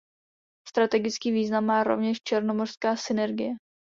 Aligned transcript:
Strategický 0.67 1.31
význam 1.31 1.65
má 1.65 1.83
rovněž 1.83 2.17
černomořská 2.23 2.95
synergie. 2.95 3.53